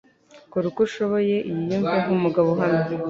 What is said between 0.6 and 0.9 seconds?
uko